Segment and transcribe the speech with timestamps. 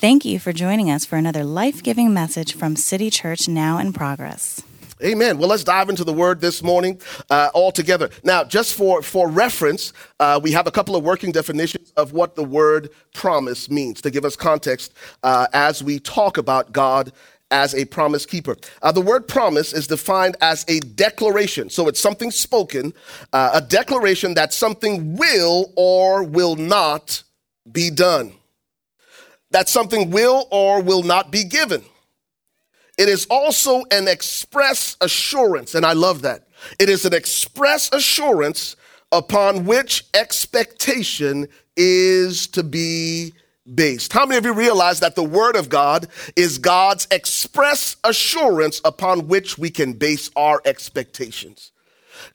[0.00, 3.92] Thank you for joining us for another life giving message from City Church Now in
[3.92, 4.62] Progress.
[5.04, 5.36] Amen.
[5.36, 8.08] Well, let's dive into the word this morning uh, all together.
[8.24, 12.34] Now, just for, for reference, uh, we have a couple of working definitions of what
[12.34, 17.12] the word promise means to give us context uh, as we talk about God
[17.50, 18.56] as a promise keeper.
[18.80, 21.68] Uh, the word promise is defined as a declaration.
[21.68, 22.94] So it's something spoken,
[23.34, 27.22] uh, a declaration that something will or will not
[27.70, 28.39] be done.
[29.50, 31.82] That something will or will not be given.
[32.98, 36.46] It is also an express assurance, and I love that.
[36.78, 38.76] It is an express assurance
[39.10, 43.32] upon which expectation is to be
[43.74, 44.12] based.
[44.12, 49.28] How many of you realize that the Word of God is God's express assurance upon
[49.28, 51.72] which we can base our expectations?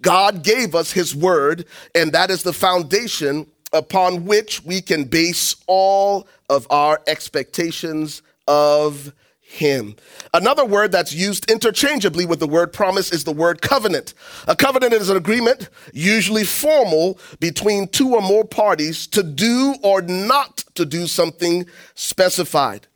[0.02, 5.56] God gave us His Word, and that is the foundation upon which we can base
[5.68, 9.96] all of our expectations of him.
[10.34, 14.14] Another word that's used interchangeably with the word promise is the word covenant.
[14.48, 20.02] A covenant is an agreement, usually formal, between two or more parties to do or
[20.02, 22.88] not to do something specified.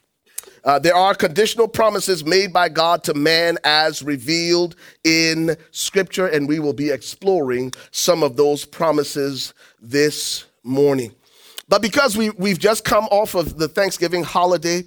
[0.64, 6.48] Uh, there are conditional promises made by God to man as revealed in Scripture, and
[6.48, 11.14] we will be exploring some of those promises this morning.
[11.68, 14.84] But because we, we've just come off of the Thanksgiving holiday,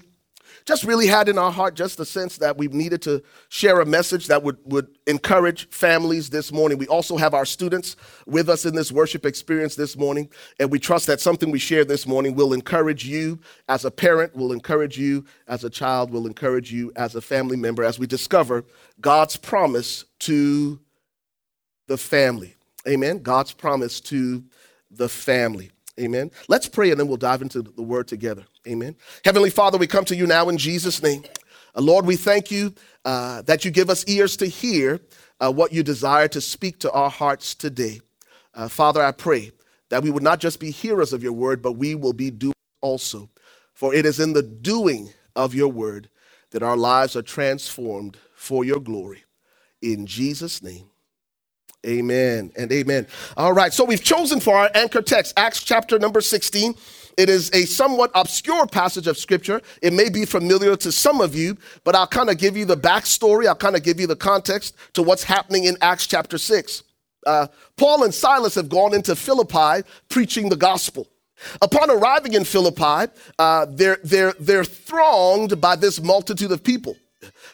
[0.64, 3.86] just really had in our heart just the sense that we needed to share a
[3.86, 6.78] message that would, would encourage families this morning.
[6.78, 10.28] We also have our students with us in this worship experience this morning,
[10.60, 14.36] and we trust that something we share this morning will encourage you as a parent,
[14.36, 18.06] will encourage you as a child, will encourage you as a family member as we
[18.06, 18.64] discover
[19.00, 20.80] God's promise to
[21.88, 22.54] the family.
[22.86, 23.18] Amen.
[23.18, 24.44] God's promise to
[24.96, 25.70] the family.
[26.00, 26.30] Amen.
[26.48, 28.44] Let's pray and then we'll dive into the word together.
[28.66, 28.96] Amen.
[29.24, 31.24] Heavenly Father, we come to you now in Jesus' name.
[31.74, 35.00] Uh, Lord, we thank you uh, that you give us ears to hear
[35.40, 38.00] uh, what you desire to speak to our hearts today.
[38.54, 39.52] Uh, Father, I pray
[39.90, 42.54] that we would not just be hearers of your word, but we will be doers
[42.80, 43.28] also.
[43.74, 46.08] For it is in the doing of your word
[46.50, 49.24] that our lives are transformed for your glory.
[49.80, 50.91] In Jesus' name.
[51.84, 53.08] Amen and amen.
[53.36, 56.74] All right, so we've chosen for our anchor text Acts chapter number 16.
[57.18, 59.60] It is a somewhat obscure passage of scripture.
[59.82, 62.76] It may be familiar to some of you, but I'll kind of give you the
[62.76, 63.48] backstory.
[63.48, 66.84] I'll kind of give you the context to what's happening in Acts chapter 6.
[67.26, 71.08] Uh, Paul and Silas have gone into Philippi preaching the gospel.
[71.60, 76.96] Upon arriving in Philippi, uh, they're, they're, they're thronged by this multitude of people.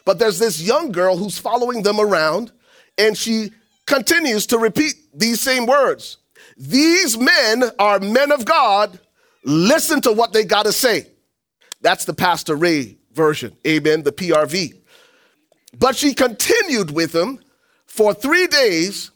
[0.05, 2.51] But there's this young girl who's following them around,
[2.97, 3.51] and she
[3.89, 6.17] continues to repeat these same words.
[6.55, 8.99] These men are men of God.
[9.43, 11.07] Listen to what they got to say.
[11.81, 13.55] That's the Pastor Ray version.
[13.67, 14.03] Amen.
[14.03, 14.75] The PRV.
[15.77, 17.39] But she continued with them
[17.85, 19.11] for three days,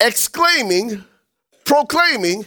[0.00, 1.04] exclaiming,
[1.64, 2.46] proclaiming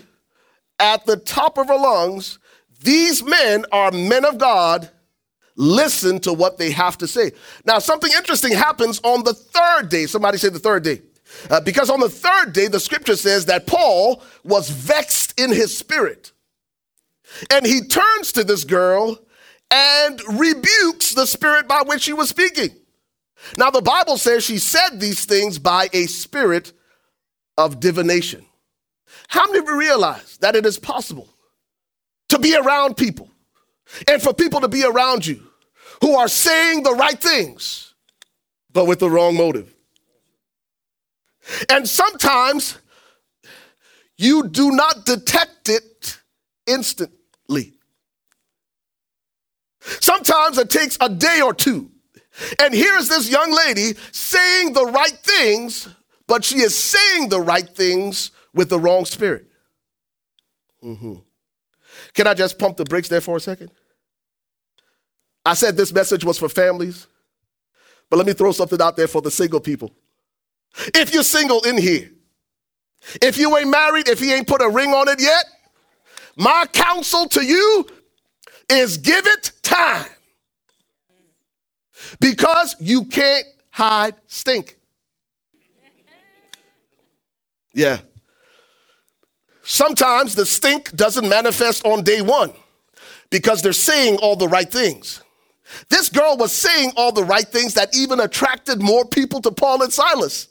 [0.79, 2.39] at the top of her lungs,
[2.83, 4.89] These men are men of God
[5.57, 7.31] listen to what they have to say.
[7.65, 10.05] Now, something interesting happens on the third day.
[10.05, 11.01] Somebody say the third day.
[11.49, 15.77] Uh, because on the third day, the scripture says that Paul was vexed in his
[15.77, 16.31] spirit.
[17.51, 19.19] And he turns to this girl
[19.69, 22.69] and rebukes the spirit by which she was speaking.
[23.57, 26.73] Now, the Bible says she said these things by a spirit
[27.57, 28.45] of divination.
[29.27, 31.27] How many of you realize that it is possible
[32.29, 33.29] to be around people
[34.07, 35.43] and for people to be around you
[36.01, 37.93] who are saying the right things,
[38.71, 39.73] but with the wrong motive?
[41.69, 42.77] And sometimes
[44.17, 46.19] you do not detect it
[46.65, 47.73] instantly.
[49.81, 51.91] Sometimes it takes a day or two.
[52.61, 55.87] And here's this young lady saying the right things,
[56.27, 59.45] but she is saying the right things with the wrong spirit.
[60.83, 61.15] Mm-hmm.
[62.13, 63.71] Can I just pump the brakes there for a second?
[65.45, 67.07] I said this message was for families,
[68.09, 69.95] but let me throw something out there for the single people.
[70.93, 72.11] If you're single in here,
[73.21, 75.45] if you ain't married, if he ain't put a ring on it yet,
[76.35, 77.87] my counsel to you
[78.69, 80.05] is give it time.
[82.19, 84.77] Because you can't hide stink.
[87.73, 87.99] Yeah.
[89.63, 92.53] Sometimes the stink doesn't manifest on day one
[93.29, 95.21] because they're saying all the right things.
[95.89, 99.83] This girl was saying all the right things that even attracted more people to Paul
[99.83, 100.47] and Silas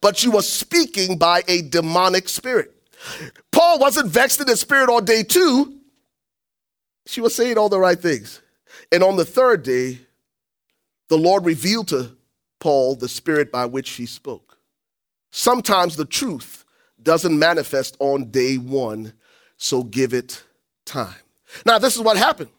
[0.00, 2.74] but she was speaking by a demonic spirit.
[3.52, 5.78] Paul wasn't vexed in his spirit on day two.
[7.06, 8.40] She was saying all the right things.
[8.92, 10.00] And on the third day,
[11.08, 12.16] the Lord revealed to
[12.60, 14.58] Paul the spirit by which she spoke.
[15.30, 16.64] Sometimes the truth
[17.02, 19.12] doesn't manifest on day one,
[19.56, 20.42] so give it
[20.84, 21.14] time.
[21.64, 22.50] Now, this is what happened.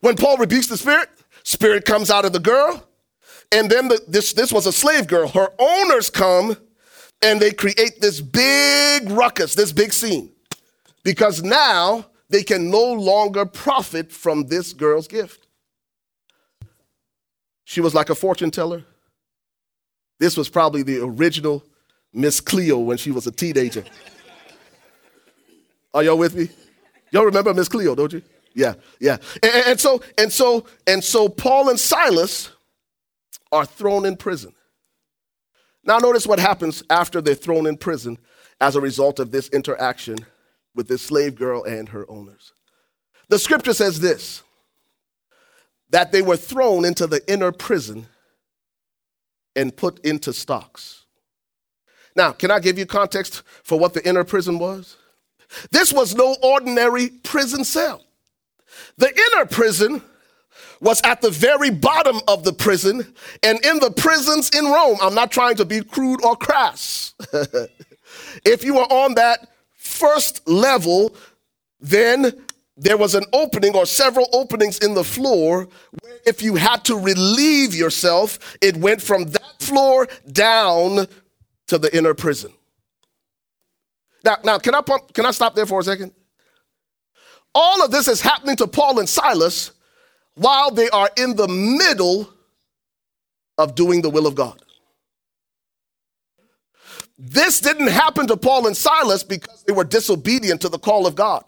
[0.00, 1.08] When Paul rebukes the spirit,
[1.42, 2.85] spirit comes out of the girl,
[3.52, 5.28] and then the, this, this was a slave girl.
[5.28, 6.56] Her owners come
[7.22, 10.30] and they create this big ruckus, this big scene,
[11.02, 15.46] because now they can no longer profit from this girl's gift.
[17.64, 18.84] She was like a fortune teller.
[20.18, 21.64] This was probably the original
[22.12, 23.84] Miss Cleo when she was a teenager.
[25.92, 26.48] Are y'all with me?
[27.10, 28.22] Y'all remember Miss Cleo, don't you?
[28.54, 29.18] Yeah, yeah.
[29.42, 32.50] And, and, so, and so, and so Paul and Silas
[33.52, 34.54] are thrown in prison.
[35.84, 38.18] Now notice what happens after they're thrown in prison
[38.60, 40.18] as a result of this interaction
[40.74, 42.52] with this slave girl and her owners.
[43.28, 44.42] The scripture says this
[45.90, 48.06] that they were thrown into the inner prison
[49.54, 51.04] and put into stocks.
[52.16, 54.96] Now, can I give you context for what the inner prison was?
[55.70, 58.02] This was no ordinary prison cell.
[58.96, 60.02] The inner prison
[60.80, 64.98] was at the very bottom of the prison and in the prisons in Rome.
[65.00, 67.14] I'm not trying to be crude or crass.
[68.44, 71.14] if you were on that first level,
[71.80, 72.32] then
[72.76, 75.68] there was an opening or several openings in the floor
[76.02, 81.06] where if you had to relieve yourself, it went from that floor down
[81.68, 82.52] to the inner prison.
[84.24, 86.12] Now, now can I pump, can I stop there for a second?
[87.54, 89.70] All of this is happening to Paul and Silas
[90.36, 92.32] while they are in the middle
[93.58, 94.62] of doing the will of God.
[97.18, 101.14] This didn't happen to Paul and Silas because they were disobedient to the call of
[101.14, 101.44] God.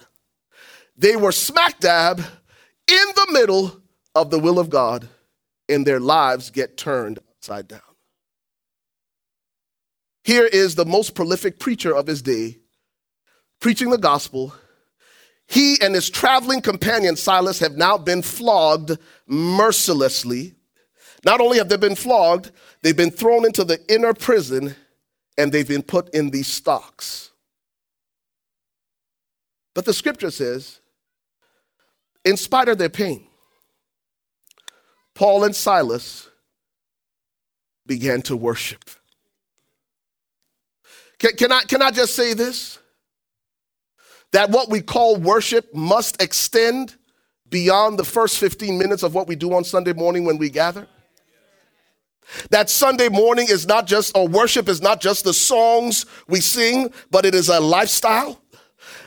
[0.97, 3.83] They were smack dab in the middle
[4.15, 5.07] of the will of God,
[5.69, 7.81] and their lives get turned upside down.
[10.25, 12.59] Here is the most prolific preacher of his day
[13.61, 14.55] preaching the gospel.
[15.49, 20.55] He and his traveling companion Silas have now been flogged mercilessly.
[21.25, 22.51] Not only have they been flogged,
[22.83, 24.77] they've been thrown into the inner prison
[25.39, 27.31] and they've been put in these stocks.
[29.75, 30.81] But the scripture says,
[32.25, 33.27] in spite of their pain,
[35.15, 36.29] Paul and Silas
[37.87, 38.85] began to worship.
[41.19, 42.79] Can, can, I, can I just say this?
[44.33, 46.97] That what we call worship must extend
[47.49, 50.87] beyond the first 15 minutes of what we do on Sunday morning when we gather.
[52.51, 56.93] That Sunday morning is not just, or worship is not just the songs we sing,
[57.11, 58.41] but it is a lifestyle.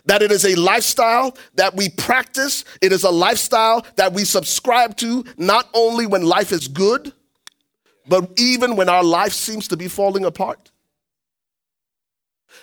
[0.05, 2.65] That it is a lifestyle that we practice.
[2.81, 7.13] It is a lifestyle that we subscribe to, not only when life is good,
[8.07, 10.71] but even when our life seems to be falling apart.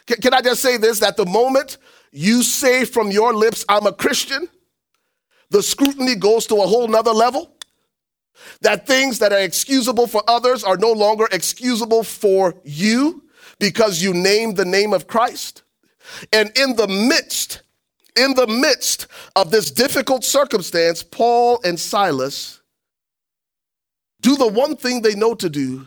[0.06, 1.78] Can, I just say this that the moment
[2.19, 4.49] you say from your lips, I'm a Christian,
[5.50, 7.55] the scrutiny goes to a whole nother level.
[8.61, 13.23] That things that are excusable for others are no longer excusable for you
[13.61, 15.62] because you name the name of Christ.
[16.32, 17.62] And in the midst,
[18.17, 19.06] in the midst
[19.37, 22.61] of this difficult circumstance, Paul and Silas
[24.22, 25.87] do the one thing they know to do,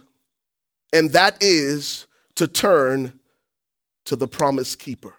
[0.94, 3.20] and that is to turn
[4.06, 5.14] to the promise keeper.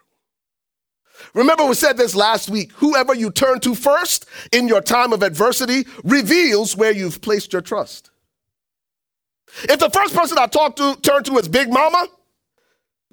[1.34, 5.22] Remember, we said this last week whoever you turn to first in your time of
[5.22, 8.10] adversity reveals where you've placed your trust.
[9.64, 12.06] If the first person I talk to, turn to is Big Mama,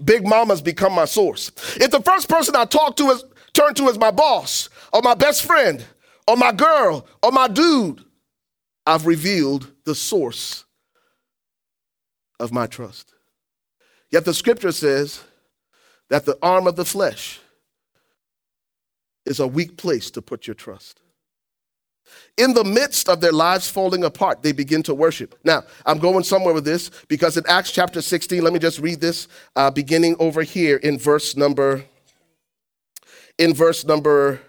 [0.03, 1.51] Big Mama's become my source.
[1.75, 3.23] If the first person I talk to is
[3.53, 5.83] turn to is my boss, or my best friend,
[6.27, 8.03] or my girl, or my dude,
[8.85, 10.65] I've revealed the source
[12.39, 13.13] of my trust.
[14.11, 15.21] Yet the scripture says
[16.09, 17.39] that the arm of the flesh
[19.29, 21.01] is a weak place to put your trust.
[22.37, 25.35] In the midst of their lives falling apart, they begin to worship.
[25.43, 28.99] Now, I'm going somewhere with this because in Acts chapter 16, let me just read
[28.99, 31.85] this, uh, beginning over here in verse number,
[33.37, 34.41] in verse number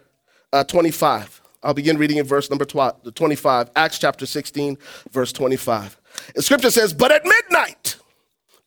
[0.53, 1.43] uh, 25.
[1.63, 4.79] I'll begin reading in verse number 25, Acts chapter 16,
[5.11, 6.01] verse 25.
[6.35, 7.97] The scripture says, But at midnight,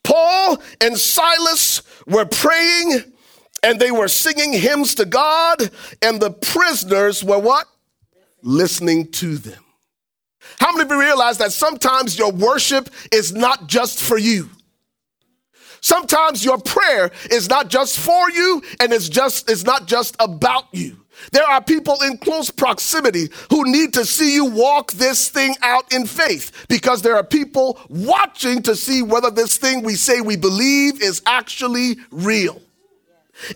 [0.03, 3.12] Paul and Silas were praying
[3.63, 7.65] and they were singing hymns to God, and the prisoners were what?
[8.41, 9.63] Listening to them.
[10.59, 14.49] How many of you realize that sometimes your worship is not just for you?
[15.81, 20.65] Sometimes your prayer is not just for you and it's just it's not just about
[20.71, 20.97] you.
[21.31, 25.93] There are people in close proximity who need to see you walk this thing out
[25.93, 30.37] in faith because there are people watching to see whether this thing we say we
[30.37, 32.61] believe is actually real.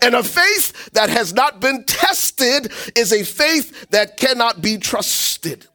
[0.02, 5.66] And a faith that has not been tested is a faith that cannot be trusted.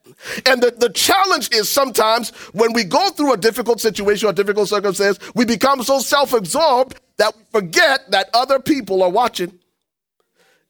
[0.45, 4.69] And the, the challenge is sometimes when we go through a difficult situation or difficult
[4.69, 9.57] circumstance, we become so self absorbed that we forget that other people are watching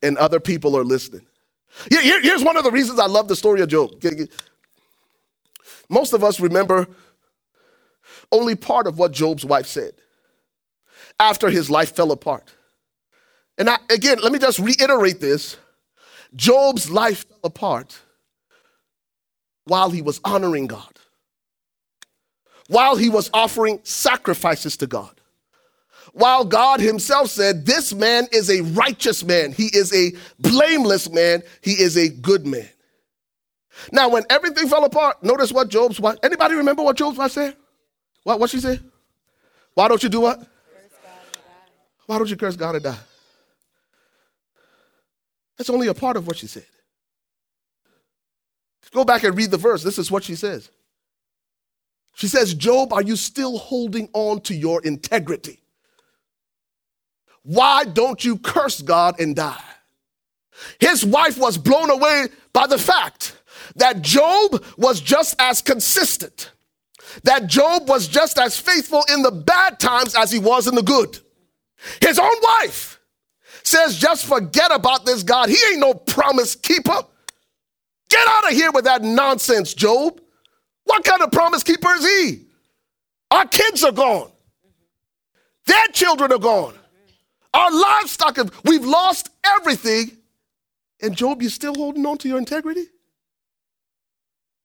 [0.02, 1.26] and other people are listening.
[1.90, 3.92] Here, here's one of the reasons I love the story of Job.
[5.90, 6.88] Most of us remember
[8.32, 9.94] only part of what Job's wife said
[11.20, 12.52] after his life fell apart.
[13.58, 15.58] And I, again, let me just reiterate this
[16.36, 18.00] Job's life fell apart
[19.66, 21.00] while he was honoring God,
[22.68, 25.20] while he was offering sacrifices to God.
[26.14, 31.42] While God himself said, This man is a righteous man, he is a blameless man,
[31.62, 32.70] he is a good man.
[33.92, 37.56] Now, when everything fell apart, notice what Job's wife, anybody remember what Job's wife said?
[38.24, 38.84] What, what she said?
[39.74, 40.40] Why don't you do what?
[42.06, 42.98] Why don't you curse God and die?
[45.64, 46.66] That's only a part of what she said.
[48.92, 49.82] Go back and read the verse.
[49.82, 50.70] This is what she says.
[52.16, 55.62] She says, Job, are you still holding on to your integrity?
[57.44, 59.64] Why don't you curse God and die?
[60.82, 63.38] His wife was blown away by the fact
[63.78, 66.52] that Job was just as consistent,
[67.24, 70.84] that Job was just as faithful in the bad times as he was in the
[70.84, 71.20] good.
[72.02, 72.93] His own wife
[73.68, 75.50] says, just forget about this God.
[75.50, 77.02] He ain't no promise keeper.
[78.10, 80.20] Get out of here with that nonsense, Job.
[80.84, 82.46] What kind of promise keeper is he?
[83.32, 84.32] Our kids are gone.
[85.66, 86.76] Their children are gone.
[87.54, 90.18] Our livestock, we've lost everything.
[91.02, 92.86] And Job, you're still holding on to your integrity?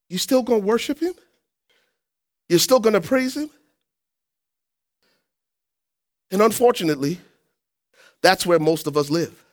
[0.08, 1.14] You still gonna worship him?
[2.48, 3.50] You're still gonna praise him?
[6.30, 7.20] And unfortunately,
[8.22, 9.44] that's where most of us live.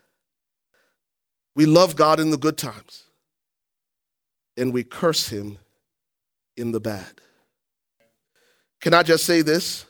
[1.55, 3.03] We love God in the good times,
[4.57, 5.57] and we curse him
[6.57, 7.21] in the bad.
[8.81, 9.85] Can I just say this?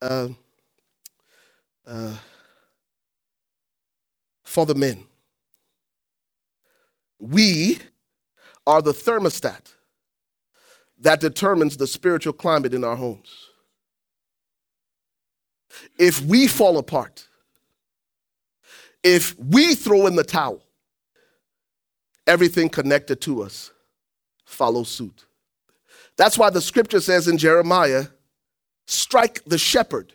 [0.00, 0.28] Uh,
[1.86, 2.16] uh,
[4.42, 5.04] for the men.
[7.18, 7.78] We
[8.66, 9.72] are the thermostat
[10.98, 13.43] that determines the spiritual climate in our homes.
[15.98, 17.28] If we fall apart,
[19.02, 20.62] if we throw in the towel,
[22.26, 23.70] everything connected to us
[24.44, 25.26] follows suit.
[26.16, 28.06] That's why the scripture says in Jeremiah
[28.86, 30.14] strike the shepherd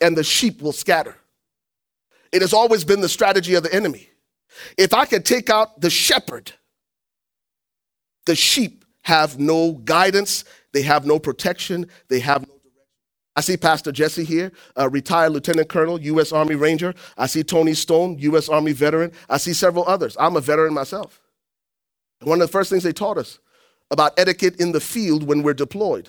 [0.00, 1.16] and the sheep will scatter.
[2.32, 4.10] It has always been the strategy of the enemy.
[4.76, 6.52] If I can take out the shepherd,
[8.26, 12.54] the sheep have no guidance, they have no protection, they have no.
[13.36, 16.32] I see Pastor Jesse here, a retired lieutenant colonel, U.S.
[16.32, 16.94] Army Ranger.
[17.18, 18.48] I see Tony Stone, U.S.
[18.48, 19.12] Army veteran.
[19.28, 20.16] I see several others.
[20.18, 21.20] I'm a veteran myself.
[22.22, 23.38] One of the first things they taught us
[23.90, 26.08] about etiquette in the field when we're deployed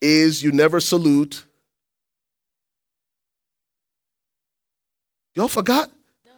[0.00, 1.44] is you never salute
[5.34, 5.90] Y'all forgot?
[6.26, 6.32] No,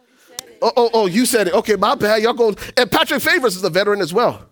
[0.61, 1.53] oh, oh, oh, you said it.
[1.53, 2.21] Okay, my bad.
[2.21, 2.55] Y'all go.
[2.77, 4.47] And Patrick Favors is a veteran as well.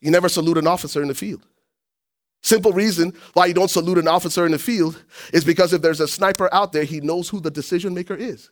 [0.00, 1.46] You never salute an officer in the field.
[2.42, 6.00] Simple reason why you don't salute an officer in the field is because if there's
[6.00, 8.50] a sniper out there, he knows who the decision maker is.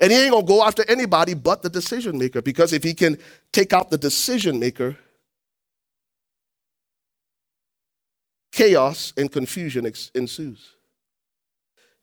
[0.00, 3.18] And he ain't gonna go after anybody but the decision maker because if he can
[3.52, 4.96] take out the decision maker,
[8.52, 10.70] chaos and confusion ensues.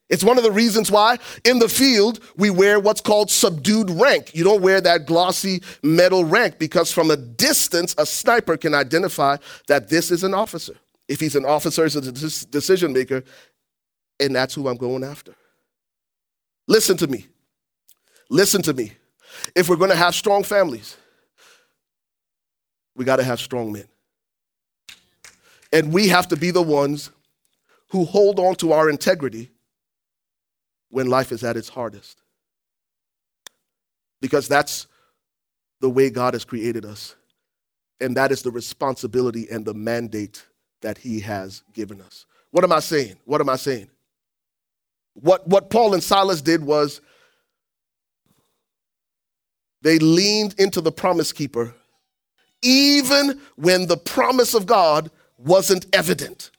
[0.10, 4.36] It's one of the reasons why in the field we wear what's called subdued rank.
[4.36, 9.38] You don't wear that glossy metal rank because from a distance, a sniper can identify
[9.68, 10.75] that this is an officer.
[11.10, 13.24] If he's an officer, he's a decision maker,
[14.20, 15.34] and that's who I'm going after.
[16.68, 17.25] Listen to me.
[18.30, 18.94] Listen to me.
[19.56, 20.96] If we're going to have strong families,
[22.96, 23.88] we got to have strong men.
[25.74, 27.10] And we have to be the ones
[27.89, 29.50] who hold on to our integrity
[30.89, 32.22] when life is at its hardest.
[34.22, 34.86] Because that's
[35.82, 37.16] the way God has created us.
[38.00, 40.46] And that is the responsibility and the mandate
[40.81, 42.25] that He has given us.
[42.51, 43.17] What am I saying?
[43.25, 43.89] What am I saying?
[45.13, 47.01] What, what Paul and Silas did was
[49.81, 51.74] they leaned into the promise keeper
[52.62, 56.51] even when the promise of God wasn't evident.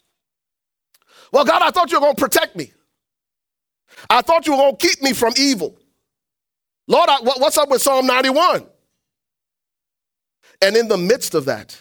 [1.33, 2.73] Well, God, I thought you were going to protect me.
[4.09, 5.77] I thought you were going to keep me from evil.
[6.87, 8.67] Lord, I, what's up with Psalm 91?
[10.63, 11.81] And in the midst of that,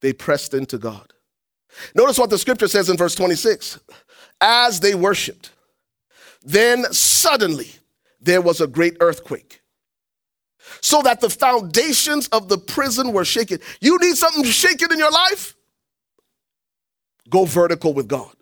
[0.00, 1.12] they pressed into God.
[1.94, 3.78] Notice what the scripture says in verse 26
[4.40, 5.50] as they worshiped,
[6.42, 7.70] then suddenly
[8.20, 9.60] there was a great earthquake,
[10.80, 13.58] so that the foundations of the prison were shaken.
[13.80, 15.54] You need something shaken in your life?
[17.30, 18.32] Go vertical with God.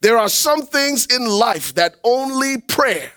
[0.00, 3.12] There are some things in life that only prayer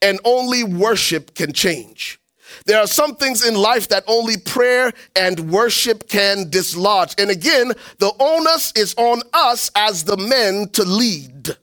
[0.00, 2.20] and only worship can change.
[2.66, 7.14] There are some things in life that only prayer and worship can dislodge.
[7.18, 11.56] And again, the onus is on us as the men to lead.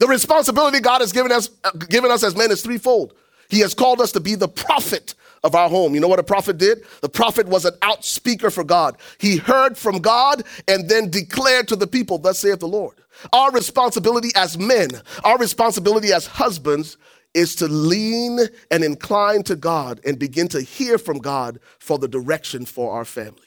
[0.00, 3.14] The responsibility God has given us, uh, given us as men is threefold.
[3.48, 5.94] He has called us to be the prophet of our home.
[5.94, 6.82] You know what a prophet did?
[7.02, 8.96] The prophet was an outspeaker for God.
[9.18, 12.96] He heard from God and then declared to the people, Thus saith the Lord.
[13.32, 14.90] Our responsibility as men,
[15.24, 16.96] our responsibility as husbands
[17.34, 22.08] is to lean and incline to God and begin to hear from God for the
[22.08, 23.46] direction for our families.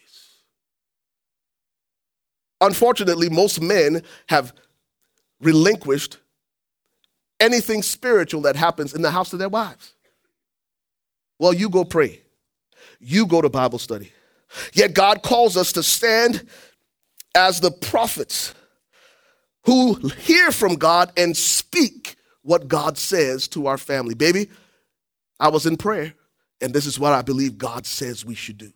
[2.62, 4.54] Unfortunately, most men have
[5.42, 6.18] relinquished
[7.40, 9.94] anything spiritual that happens in the house of their wives.
[11.38, 12.22] Well, you go pray,
[13.00, 14.12] you go to Bible study.
[14.74, 16.48] Yet God calls us to stand
[17.36, 18.54] as the prophets
[19.66, 22.15] who hear from God and speak
[22.46, 24.14] what God says to our family.
[24.14, 24.50] Baby,
[25.40, 26.14] I was in prayer,
[26.62, 28.72] and this is what I believe God says we should do.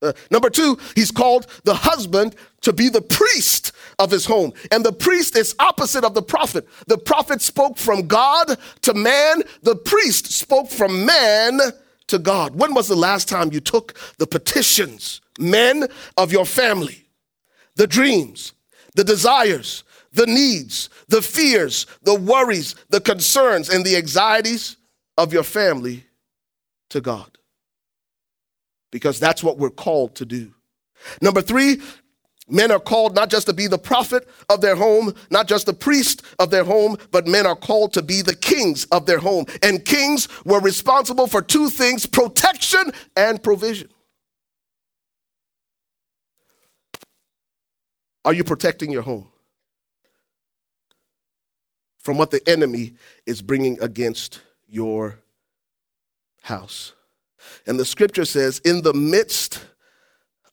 [0.00, 4.52] Uh, number two, he's called the husband to be the priest of his home.
[4.72, 6.66] And the priest is opposite of the prophet.
[6.88, 11.60] The prophet spoke from God to man, the priest spoke from man
[12.08, 12.56] to God.
[12.56, 15.86] When was the last time you took the petitions, men
[16.16, 17.06] of your family,
[17.76, 18.54] the dreams,
[18.96, 24.76] the desires, the needs, the fears, the worries, the concerns, and the anxieties
[25.16, 26.04] of your family
[26.90, 27.38] to God.
[28.90, 30.52] Because that's what we're called to do.
[31.22, 31.80] Number three,
[32.48, 35.72] men are called not just to be the prophet of their home, not just the
[35.72, 39.46] priest of their home, but men are called to be the kings of their home.
[39.62, 43.88] And kings were responsible for two things protection and provision.
[48.24, 49.31] Are you protecting your home?
[52.02, 52.94] From what the enemy
[53.26, 55.18] is bringing against your
[56.42, 56.92] house.
[57.66, 59.64] And the scripture says, in the midst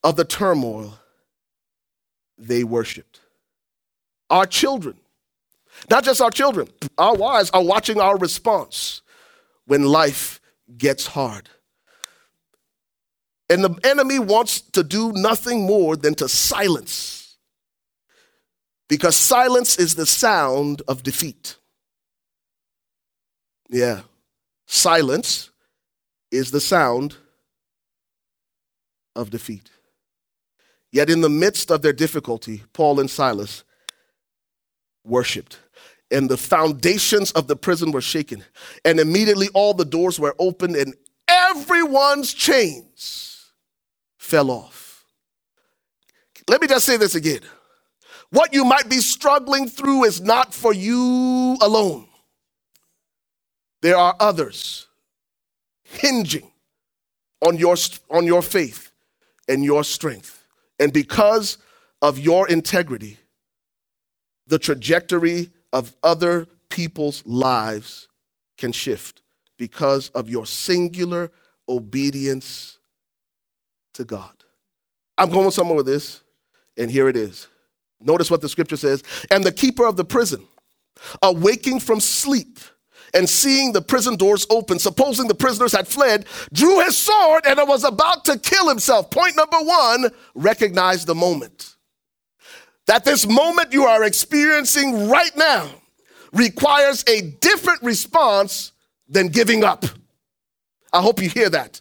[0.02, 0.98] of the turmoil,
[2.38, 3.20] they worshiped.
[4.30, 4.96] Our children,
[5.90, 9.02] not just our children, our wives are watching our response
[9.66, 10.40] when life
[10.78, 11.48] gets hard.
[13.48, 17.19] And the enemy wants to do nothing more than to silence
[18.90, 21.56] because silence is the sound of defeat.
[23.70, 24.00] Yeah.
[24.66, 25.50] Silence
[26.32, 27.16] is the sound
[29.14, 29.70] of defeat.
[30.90, 33.62] Yet, in the midst of their difficulty, Paul and Silas
[35.04, 35.60] worshiped,
[36.10, 38.42] and the foundations of the prison were shaken,
[38.84, 40.96] and immediately all the doors were opened, and
[41.28, 43.52] everyone's chains
[44.18, 45.04] fell off.
[46.48, 47.42] Let me just say this again.
[48.30, 52.06] What you might be struggling through is not for you alone.
[53.82, 54.86] There are others
[55.82, 56.50] hinging
[57.44, 57.76] on your,
[58.10, 58.92] on your faith
[59.48, 60.46] and your strength.
[60.78, 61.58] And because
[62.00, 63.18] of your integrity,
[64.46, 68.08] the trajectory of other people's lives
[68.58, 69.22] can shift
[69.58, 71.30] because of your singular
[71.68, 72.78] obedience
[73.94, 74.32] to God.
[75.18, 76.22] I'm going somewhere with this,
[76.76, 77.48] and here it is.
[78.00, 79.02] Notice what the scripture says.
[79.30, 80.46] And the keeper of the prison,
[81.22, 82.58] awaking from sleep
[83.12, 87.58] and seeing the prison doors open, supposing the prisoners had fled, drew his sword and
[87.68, 89.10] was about to kill himself.
[89.10, 91.76] Point number one recognize the moment.
[92.86, 95.68] That this moment you are experiencing right now
[96.32, 98.72] requires a different response
[99.08, 99.84] than giving up.
[100.92, 101.80] I hope you hear that.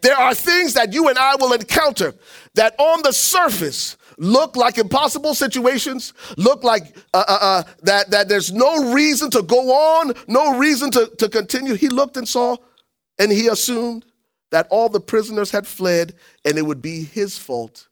[0.00, 2.14] There are things that you and I will encounter
[2.54, 8.28] that on the surface look like impossible situations, look like uh, uh, uh, that, that
[8.28, 11.74] there's no reason to go on, no reason to, to continue.
[11.74, 12.56] He looked and saw,
[13.18, 14.04] and he assumed
[14.50, 17.88] that all the prisoners had fled, and it would be his fault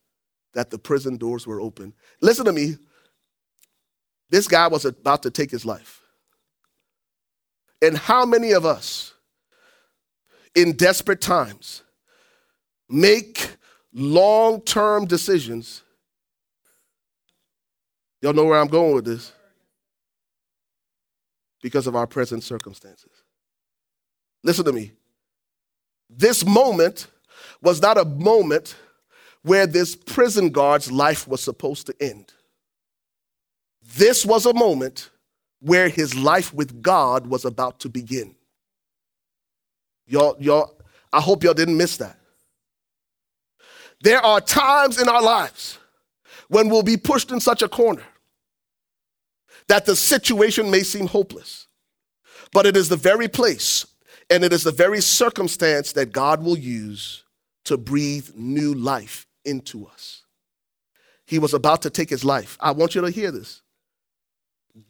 [0.55, 1.93] that the prison doors were open.
[2.21, 2.77] Listen to me.
[4.31, 6.01] This guy was about to take his life.
[7.83, 9.13] And how many of us
[10.55, 11.83] in desperate times
[12.89, 13.57] make
[13.93, 15.83] long term decisions
[18.25, 19.33] Y'all know where I'm going with this?
[21.61, 23.11] Because of our present circumstances.
[24.43, 24.93] Listen to me.
[26.09, 27.09] This moment
[27.61, 28.77] was not a moment
[29.43, 32.33] where this prison guard's life was supposed to end.
[33.95, 35.11] This was a moment
[35.61, 38.35] where his life with God was about to begin.
[40.07, 40.81] Y'all, y'all,
[41.13, 42.19] I hope y'all didn't miss that.
[44.01, 45.77] There are times in our lives
[46.49, 48.03] when we'll be pushed in such a corner
[49.69, 51.69] that the situation may seem hopeless,
[52.53, 53.87] but it is the very place
[54.31, 57.25] and it is the very circumstance that God will use
[57.65, 60.23] to breathe new life into us.
[61.27, 62.57] He was about to take his life.
[62.61, 63.63] I want you to hear this.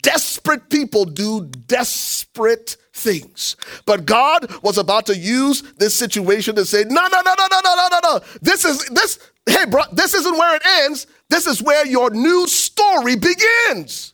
[0.02, 3.56] Desperate people do desperate things.
[3.84, 7.60] But God was about to use this situation to say, no, no, no, no, no,
[7.62, 8.20] no, no, no, no.
[8.40, 11.06] This is this, hey, bro, this isn't where it ends.
[11.28, 14.13] This is where your new story begins.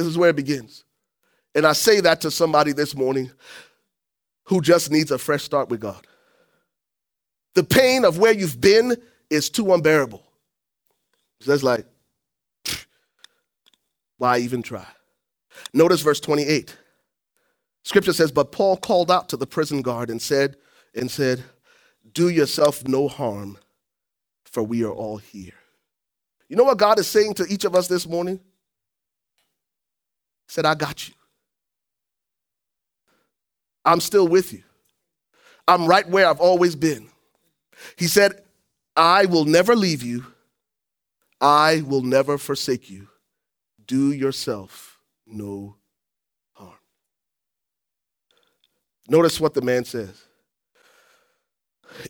[0.00, 0.84] This is where it begins.
[1.54, 3.30] And I say that to somebody this morning
[4.44, 6.06] who just needs a fresh start with God.
[7.54, 8.96] The pain of where you've been
[9.28, 10.22] is too unbearable.
[11.40, 11.84] So it's like,
[14.16, 14.86] why even try?
[15.74, 16.74] Notice verse 28.
[17.82, 20.56] Scripture says, But Paul called out to the prison guard and said,
[20.94, 21.44] and said,
[22.14, 23.58] Do yourself no harm,
[24.44, 25.52] for we are all here.
[26.48, 28.40] You know what God is saying to each of us this morning?
[30.50, 31.14] Said, I got you.
[33.84, 34.64] I'm still with you.
[35.68, 37.08] I'm right where I've always been.
[37.96, 38.42] He said,
[38.96, 40.26] I will never leave you.
[41.40, 43.06] I will never forsake you.
[43.86, 45.76] Do yourself no
[46.54, 46.74] harm.
[49.08, 50.20] Notice what the man says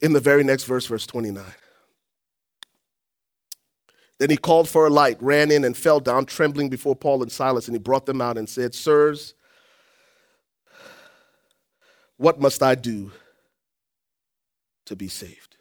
[0.01, 1.45] in the very next verse, verse 29.
[4.21, 7.33] Then he called for a light, ran in, and fell down, trembling before Paul and
[7.33, 7.69] Silas.
[7.69, 9.33] And he brought them out and said, Sirs,
[12.19, 13.11] what must I do
[14.85, 15.57] to be saved?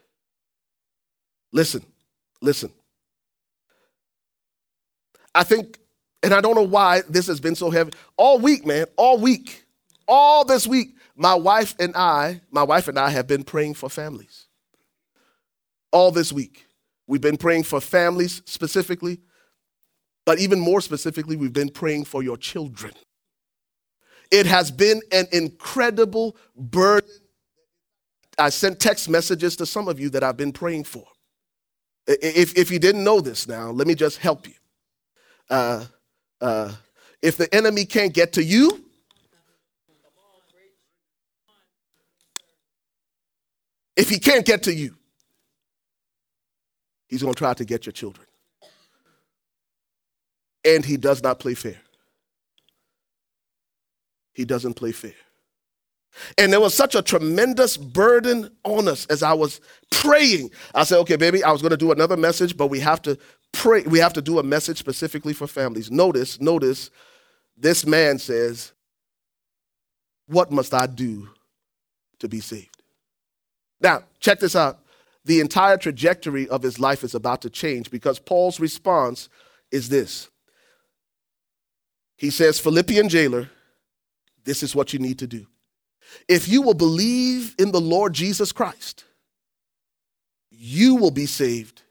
[1.54, 1.86] Listen,
[2.42, 2.70] listen.
[5.34, 5.80] I think,
[6.22, 7.94] and I don't know why this has been so heavy.
[8.18, 9.64] All week, man, all week,
[10.06, 13.90] all this week, my wife and I, my wife and I have been praying for
[13.90, 14.48] families.
[15.94, 16.66] All this week.
[17.10, 19.18] We've been praying for families specifically,
[20.28, 22.94] but even more specifically, we've been praying for your children.
[24.30, 27.10] It has been an incredible burden.
[28.38, 31.04] I sent text messages to some of you that I've been praying for.
[32.06, 34.54] If, if you didn't know this now, let me just help you.
[35.50, 35.86] Uh,
[36.40, 36.72] uh,
[37.24, 38.86] if the enemy can't get to you,
[43.98, 44.99] if he can't get to you,
[47.10, 48.26] he's going to try to get your children.
[50.64, 51.78] And he does not play fair.
[54.34, 55.14] He doesn't play fair.
[56.38, 60.52] And there was such a tremendous burden on us as I was praying.
[60.74, 63.18] I said, okay, baby, I was going to do another message, but we have to
[63.52, 63.82] pray.
[63.84, 65.92] We have to do a message specifically for families.
[65.92, 66.90] Notice, notice,
[67.58, 68.74] this man says,
[70.28, 71.30] What must I do
[72.20, 72.84] to be saved?
[73.82, 74.80] Now, check this out.
[75.26, 79.30] The entire trajectory of his life is about to change because Paul's response
[79.72, 80.30] is this.
[82.18, 83.50] He says, Philippian jailer,
[84.44, 85.46] this is what you need to do.
[86.28, 89.06] If you will believe in the Lord Jesus Christ,
[90.50, 91.84] you will be saved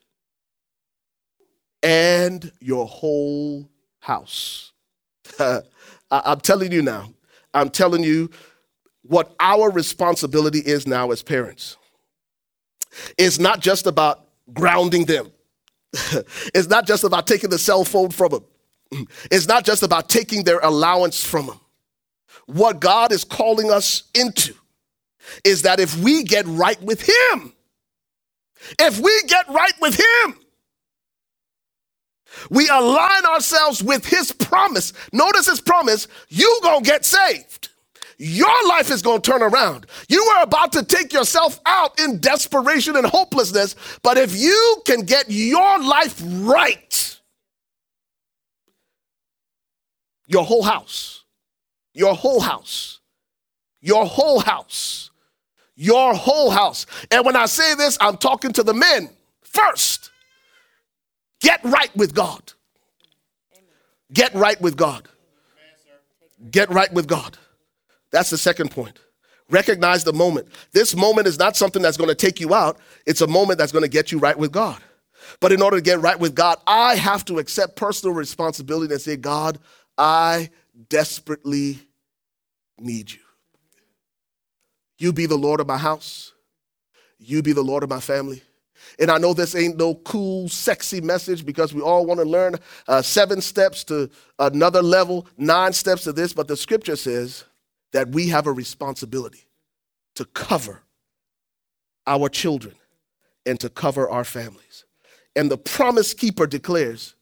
[1.82, 3.68] and your whole
[4.00, 4.72] house.
[6.10, 7.12] I'm telling you now,
[7.54, 8.30] I'm telling you
[9.02, 11.76] what our responsibility is now as parents.
[13.18, 15.32] It's not just about grounding them.
[16.54, 18.44] it's not just about taking the cell phone from them.
[19.30, 21.60] It's not just about taking their allowance from them
[22.48, 24.54] what God is calling us into
[25.44, 27.52] is that if we get right with Him,
[28.80, 30.36] if we get right with Him,
[32.50, 34.92] we align ourselves with His promise.
[35.12, 37.70] Notice His promise you gonna get saved.
[38.18, 39.86] Your life is gonna turn around.
[40.08, 45.02] You are about to take yourself out in desperation and hopelessness, but if you can
[45.02, 47.20] get your life right,
[50.26, 51.18] your whole house
[51.98, 53.00] your whole house.
[53.80, 55.10] Your whole house.
[55.74, 56.86] Your whole house.
[57.10, 59.10] And when I say this, I'm talking to the men
[59.42, 60.12] first.
[61.40, 62.52] Get right with God.
[64.12, 65.08] Get right with God.
[66.52, 67.36] Get right with God.
[68.10, 68.98] That's the second point.
[69.50, 70.48] Recognize the moment.
[70.72, 73.72] This moment is not something that's going to take you out, it's a moment that's
[73.72, 74.80] going to get you right with God.
[75.40, 79.00] But in order to get right with God, I have to accept personal responsibility and
[79.00, 79.58] say, God,
[79.96, 80.50] I
[80.88, 81.80] desperately
[82.78, 83.20] need you.
[84.98, 86.32] You be the Lord of my house.
[87.18, 88.42] You be the Lord of my family.
[88.98, 92.56] And I know this ain't no cool, sexy message because we all want to learn
[92.86, 97.44] uh, seven steps to another level, nine steps to this, but the scripture says
[97.92, 99.46] that we have a responsibility
[100.14, 100.82] to cover
[102.06, 102.74] our children
[103.46, 104.84] and to cover our families.
[105.36, 107.14] And the promise keeper declares,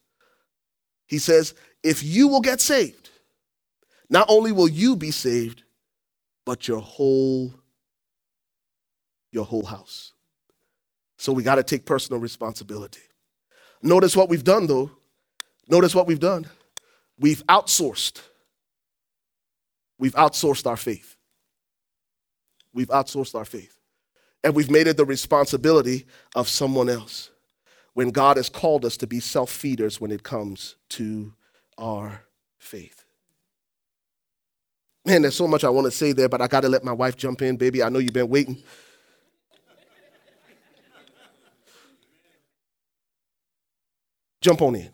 [1.07, 1.53] he says,
[1.83, 3.09] if you will get saved,
[4.09, 5.63] not only will you be saved,
[6.45, 7.53] but your whole
[9.31, 10.13] your whole house.
[11.17, 13.01] So we got to take personal responsibility.
[13.83, 14.89] Notice what we've done though.
[15.67, 16.47] Notice what we've done.
[17.19, 18.21] We've outsourced.
[19.99, 21.15] We've outsourced our faith.
[22.73, 23.79] We've outsourced our faith.
[24.43, 26.05] And we've made it the responsibility
[26.35, 27.31] of someone else
[27.93, 31.33] when God has called us to be self feeders when it comes to
[31.77, 32.23] our
[32.59, 33.05] faith.
[35.03, 36.91] Man, there's so much I want to say there, but I got to let my
[36.91, 37.81] wife jump in, baby.
[37.81, 38.61] I know you've been waiting.
[44.41, 44.93] Jump on in.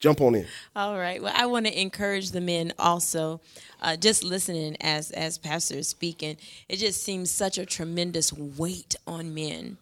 [0.00, 0.46] Jump on in.
[0.76, 1.20] All right.
[1.20, 3.40] Well, I want to encourage the men also.
[3.80, 6.36] Uh, just listening as as pastor is speaking,
[6.68, 9.76] it just seems such a tremendous weight on men.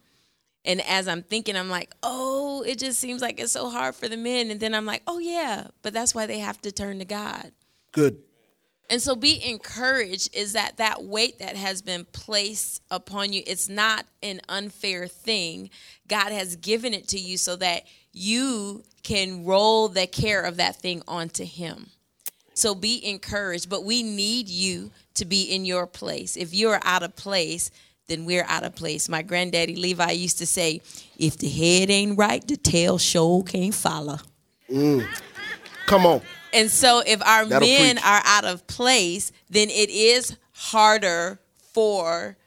[0.65, 4.09] And as I'm thinking, I'm like, oh, it just seems like it's so hard for
[4.09, 4.51] the men.
[4.51, 7.51] And then I'm like, oh yeah, but that's why they have to turn to God.
[7.91, 8.17] Good.
[8.89, 13.67] And so be encouraged is that that weight that has been placed upon you, it's
[13.67, 15.69] not an unfair thing.
[16.07, 17.83] God has given it to you so that
[18.17, 21.91] you can roll the care of that thing onto him.
[22.53, 26.35] So be encouraged, but we need you to be in your place.
[26.35, 27.69] If you're out of place,
[28.07, 29.07] then we're out of place.
[29.07, 30.81] My granddaddy Levi used to say,
[31.17, 34.17] if the head ain't right, the tail sure can't follow.
[34.69, 35.07] Mm.
[35.85, 36.21] Come on.
[36.53, 38.05] And so if our That'll men preach.
[38.05, 41.39] are out of place, then it is harder
[41.73, 42.37] for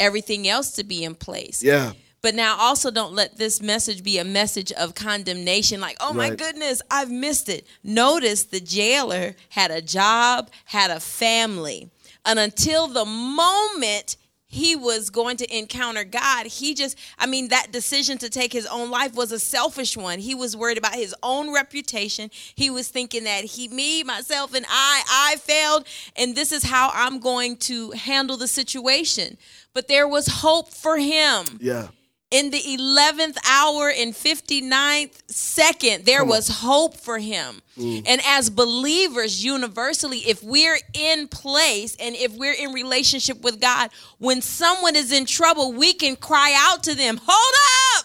[0.00, 1.62] everything else to be in place.
[1.62, 1.92] Yeah.
[2.20, 6.30] But now also don't let this message be a message of condemnation like, oh my
[6.30, 6.38] right.
[6.38, 7.66] goodness, I've missed it.
[7.84, 11.90] Notice the jailer had a job, had a family.
[12.26, 14.16] And until the moment
[14.50, 18.66] he was going to encounter God, he just, I mean, that decision to take his
[18.66, 20.18] own life was a selfish one.
[20.18, 22.30] He was worried about his own reputation.
[22.54, 26.90] He was thinking that he, me, myself, and I, I failed, and this is how
[26.94, 29.36] I'm going to handle the situation.
[29.74, 31.44] But there was hope for him.
[31.60, 31.88] Yeah
[32.30, 38.02] in the 11th hour and 59th second there was hope for him mm.
[38.06, 43.90] and as believers universally if we're in place and if we're in relationship with god
[44.18, 47.54] when someone is in trouble we can cry out to them hold
[47.96, 48.04] up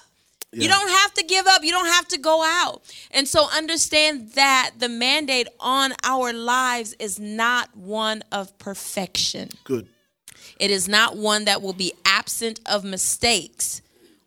[0.53, 0.63] yeah.
[0.63, 1.63] You don't have to give up.
[1.63, 2.83] You don't have to go out.
[3.09, 9.49] And so understand that the mandate on our lives is not one of perfection.
[9.63, 9.87] Good.
[10.59, 13.81] It is not one that will be absent of mistakes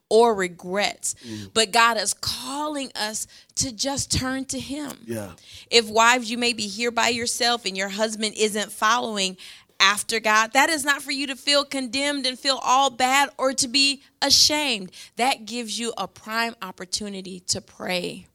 [0.08, 1.14] or regrets.
[1.26, 1.50] Mm.
[1.52, 4.92] But God is calling us to just turn to Him.
[5.04, 5.32] Yeah.
[5.70, 9.36] If wives, you may be here by yourself and your husband isn't following
[9.78, 13.52] after God, that is not for you to feel condemned and feel all bad or
[13.54, 14.90] to be ashamed.
[15.16, 18.26] That gives you a prime opportunity to pray.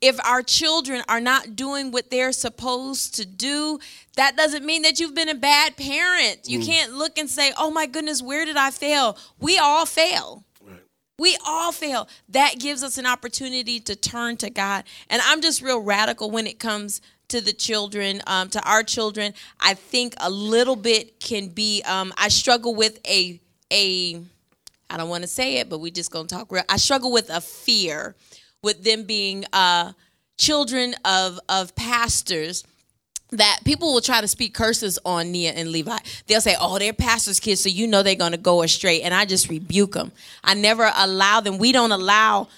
[0.00, 3.78] If our children are not doing what they're supposed to do,
[4.16, 6.48] that doesn't mean that you've been a bad parent.
[6.48, 6.66] You mm.
[6.66, 9.18] can't look and say, oh my goodness, where did I fail?
[9.38, 10.44] We all fail.
[11.20, 12.08] We all fail.
[12.30, 14.84] That gives us an opportunity to turn to God.
[15.10, 19.34] And I'm just real radical when it comes to the children, um, to our children.
[19.60, 21.82] I think a little bit can be.
[21.82, 23.38] Um, I struggle with a
[23.70, 24.22] a.
[24.88, 26.64] I don't want to say it, but we just gonna talk real.
[26.70, 28.16] I struggle with a fear
[28.62, 29.92] with them being uh,
[30.38, 32.64] children of of pastors
[33.32, 35.98] that people will try to speak curses on Nia and Levi.
[36.26, 39.14] They'll say, "Oh, they're pastors' kids, so you know they're going to go astray." And
[39.14, 40.12] I just rebuke them.
[40.42, 41.58] I never allow them.
[41.58, 42.48] We don't allow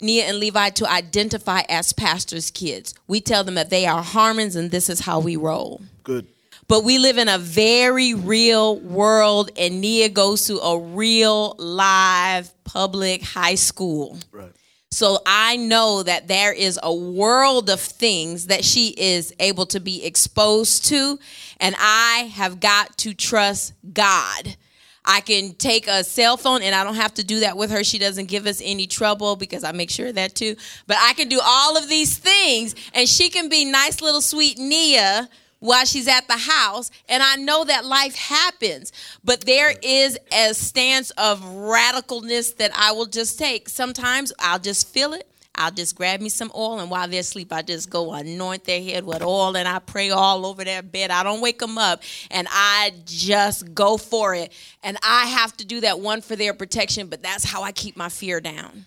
[0.00, 2.94] Nia and Levi to identify as pastors' kids.
[3.06, 5.80] We tell them that they are Harmons, and this is how we roll.
[6.02, 6.26] Good.
[6.68, 12.52] But we live in a very real world, and Nia goes to a real live
[12.64, 14.18] public high school.
[14.30, 14.52] Right.
[14.92, 19.80] So I know that there is a world of things that she is able to
[19.80, 21.18] be exposed to,
[21.58, 24.54] and I have got to trust God.
[25.02, 27.82] I can take a cell phone and I don't have to do that with her.
[27.82, 30.56] She doesn't give us any trouble because I make sure of that too.
[30.86, 34.58] But I can do all of these things and she can be nice little sweet
[34.58, 35.28] Nia
[35.62, 36.90] while she's at the house.
[37.08, 42.90] And I know that life happens, but there is a stance of radicalness that I
[42.92, 43.68] will just take.
[43.68, 45.28] Sometimes I'll just feel it.
[45.54, 48.82] I'll just grab me some oil, and while they're asleep, I just go anoint their
[48.82, 51.10] head with oil, and I pray all over their bed.
[51.10, 54.50] I don't wake them up, and I just go for it.
[54.82, 57.98] And I have to do that one for their protection, but that's how I keep
[57.98, 58.86] my fear down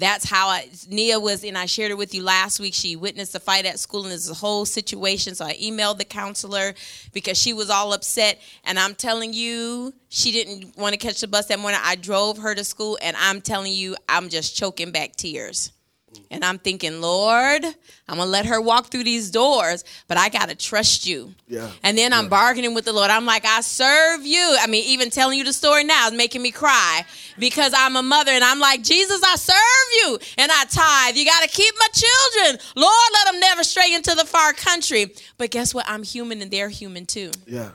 [0.00, 2.74] that's how I, Nia was, and I shared it with you last week.
[2.74, 5.34] She witnessed the fight at school, and a whole situation.
[5.34, 6.74] So I emailed the counselor
[7.12, 8.40] because she was all upset.
[8.64, 11.80] And I'm telling you, she didn't want to catch the bus that morning.
[11.82, 15.72] I drove her to school, and I'm telling you, I'm just choking back tears.
[16.30, 20.54] And I'm thinking, Lord, I'm gonna let her walk through these doors, but I gotta
[20.54, 21.34] trust you.
[21.48, 21.70] Yeah.
[21.82, 22.30] And then I'm yeah.
[22.30, 23.10] bargaining with the Lord.
[23.10, 24.56] I'm like, I serve you.
[24.60, 27.04] I mean, even telling you the story now is making me cry
[27.38, 29.56] because I'm a mother and I'm like, Jesus, I serve
[30.02, 31.16] you and I tithe.
[31.16, 32.60] You gotta keep my children.
[32.76, 35.12] Lord, let them never stray into the far country.
[35.38, 35.84] But guess what?
[35.88, 37.30] I'm human and they're human too.
[37.46, 37.70] Yeah.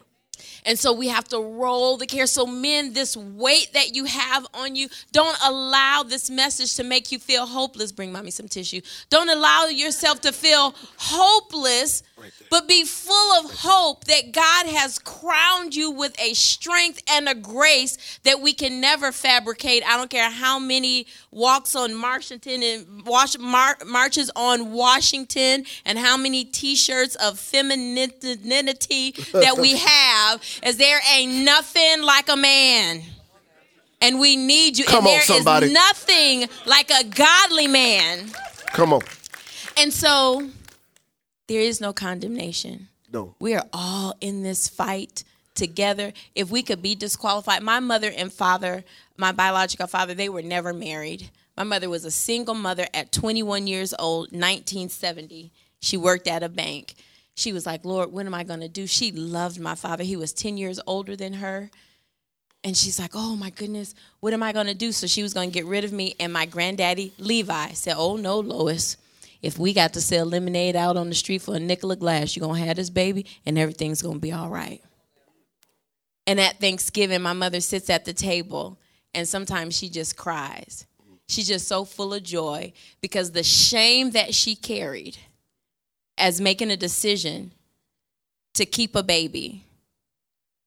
[0.65, 2.25] And so we have to roll the care.
[2.25, 7.11] So, men, this weight that you have on you, don't allow this message to make
[7.11, 7.91] you feel hopeless.
[7.91, 8.81] Bring mommy some tissue.
[9.09, 12.01] Don't allow yourself to feel hopeless,
[12.49, 17.35] but be full of hope that God has crowned you with a strength and a
[17.35, 19.83] grace that we can never fabricate.
[19.85, 25.97] I don't care how many walks on Washington and wash, mar- marches on Washington and
[25.97, 32.35] how many t shirts of femininity that we have is there ain't nothing like a
[32.35, 33.01] man.
[34.01, 34.85] And we need you.
[34.85, 35.67] Come and on, somebody.
[35.67, 38.29] is nothing like a godly man.
[38.73, 39.01] Come on.
[39.77, 40.49] And so
[41.47, 42.89] there is no condemnation.
[43.11, 43.35] No.
[43.39, 46.13] We are all in this fight together.
[46.35, 48.83] If we could be disqualified, my mother and father,
[49.17, 51.29] my biological father, they were never married.
[51.55, 55.51] My mother was a single mother at 21 years old, 1970.
[55.79, 56.95] She worked at a bank.
[57.35, 58.87] She was like, Lord, what am I going to do?
[58.87, 60.03] She loved my father.
[60.03, 61.69] He was 10 years older than her.
[62.63, 64.91] And she's like, oh my goodness, what am I going to do?
[64.91, 66.15] So she was going to get rid of me.
[66.19, 68.97] And my granddaddy, Levi, said, oh no, Lois.
[69.45, 72.35] If we got to sell lemonade out on the street for a nickel a glass,
[72.35, 74.81] you're going to have this baby and everything's going to be all right.
[76.25, 78.79] And at Thanksgiving, my mother sits at the table
[79.13, 80.87] and sometimes she just cries.
[81.27, 85.19] She's just so full of joy because the shame that she carried
[86.17, 87.51] as making a decision
[88.55, 89.63] to keep a baby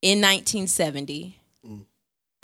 [0.03, 1.37] in 1970
[1.67, 1.85] mm.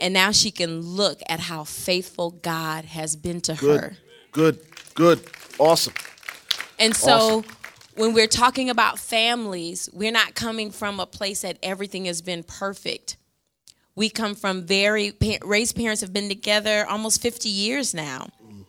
[0.01, 3.79] and now she can look at how faithful God has been to Good.
[3.79, 3.97] her.
[4.33, 4.59] Good.
[4.95, 5.21] Good.
[5.57, 5.93] Awesome.
[6.79, 7.51] And so Awesome.
[7.95, 12.43] when we're talking about families, we're not coming from a place that everything has been
[12.43, 13.17] perfect.
[13.95, 18.27] We come from very raised parents have been together almost 50 years now.
[18.43, 18.61] Mm-hmm.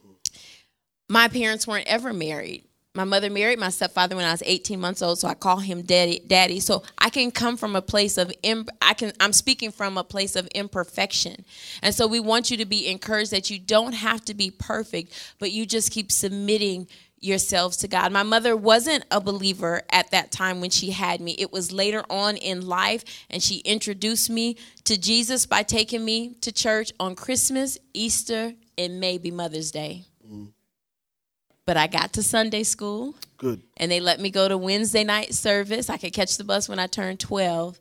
[1.08, 2.64] My parents weren't ever married.
[2.94, 5.82] My mother married my stepfather when I was 18 months old, so I call him
[5.82, 6.18] daddy.
[6.26, 6.60] Daddy.
[6.60, 10.04] So I can come from a place of Im- I can I'm speaking from a
[10.04, 11.44] place of imperfection,
[11.82, 15.12] and so we want you to be encouraged that you don't have to be perfect,
[15.38, 18.12] but you just keep submitting yourselves to God.
[18.12, 21.34] My mother wasn't a believer at that time when she had me.
[21.38, 26.34] It was later on in life, and she introduced me to Jesus by taking me
[26.42, 30.04] to church on Christmas, Easter, and maybe Mother's Day.
[31.64, 33.60] But I got to Sunday school Good.
[33.76, 35.90] and they let me go to Wednesday night service.
[35.90, 37.80] I could catch the bus when I turned 12.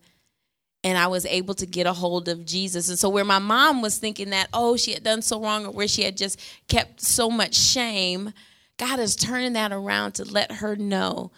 [0.84, 2.90] And I was able to get a hold of Jesus.
[2.90, 5.72] And so, where my mom was thinking that, oh, she had done so wrong, or
[5.72, 8.34] where she had just kept so much shame,
[8.78, 11.32] God is turning that around to let her know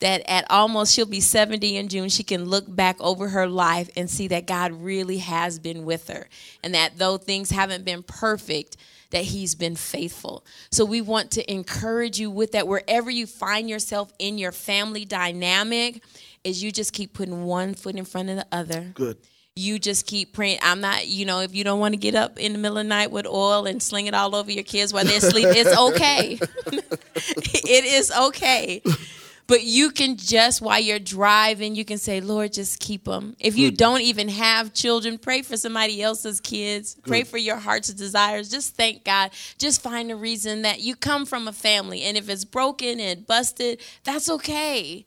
[0.00, 3.88] that at almost, she'll be 70 in June, she can look back over her life
[3.96, 6.28] and see that God really has been with her.
[6.64, 8.76] And that though things haven't been perfect,
[9.10, 10.44] that he's been faithful.
[10.72, 15.04] So we want to encourage you with that wherever you find yourself in your family
[15.04, 16.02] dynamic
[16.42, 18.90] is you just keep putting one foot in front of the other.
[18.94, 19.18] Good.
[19.54, 20.60] You just keep praying.
[20.62, 22.84] I'm not, you know, if you don't want to get up in the middle of
[22.84, 25.78] the night with oil and sling it all over your kids while they're asleep, it's
[25.78, 26.38] okay.
[26.66, 28.82] it is okay.
[29.46, 33.36] But you can just, while you're driving, you can say, Lord, just keep them.
[33.38, 36.96] If you don't even have children, pray for somebody else's kids.
[37.06, 38.48] Pray for your heart's desires.
[38.48, 39.32] Just thank God.
[39.58, 42.02] Just find a reason that you come from a family.
[42.02, 45.04] And if it's broken and busted, that's okay.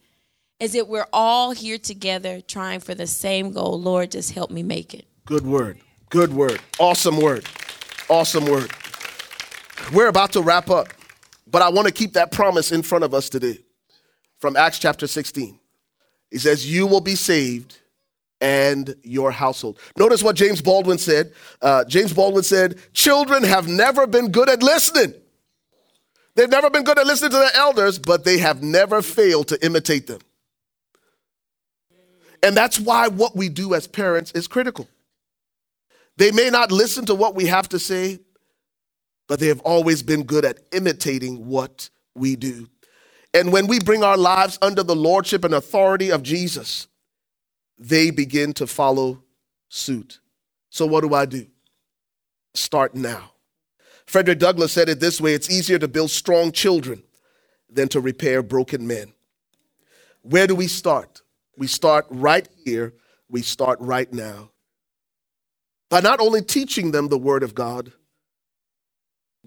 [0.60, 3.80] Is that we're all here together trying for the same goal.
[3.80, 5.06] Lord, just help me make it.
[5.26, 5.80] Good word.
[6.10, 6.62] Good word.
[6.80, 7.46] Awesome word.
[8.08, 8.72] Awesome word.
[9.94, 10.88] We're about to wrap up,
[11.46, 13.60] but I want to keep that promise in front of us today
[14.40, 15.60] from Acts chapter 16.
[16.32, 17.80] He says, You will be saved
[18.40, 19.80] and your household.
[19.98, 21.34] Notice what James Baldwin said.
[21.62, 25.14] Uh, James Baldwin said, Children have never been good at listening.
[26.36, 29.66] They've never been good at listening to their elders, but they have never failed to
[29.66, 30.20] imitate them.
[32.46, 34.88] And that's why what we do as parents is critical.
[36.18, 38.20] They may not listen to what we have to say,
[39.28, 42.70] but they have always been good at imitating what we do.
[43.34, 46.88] And when we bring our lives under the lordship and authority of Jesus,
[47.80, 49.24] they begin to follow
[49.68, 50.20] suit.
[50.70, 51.48] So, what do I do?
[52.54, 53.32] Start now.
[54.06, 57.02] Frederick Douglass said it this way it's easier to build strong children
[57.72, 59.14] than to repair broken men.
[60.22, 61.24] Where do we start?
[61.58, 62.94] We start right here,
[63.30, 64.52] we start right now.
[65.90, 67.94] By not only teaching them the Word of God,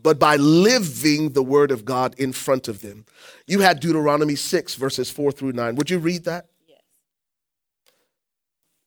[0.01, 3.05] but by living the Word of God in front of them.
[3.47, 5.75] You had Deuteronomy 6, verses 4 through 9.
[5.75, 6.47] Would you read that?
[6.67, 6.79] Yes.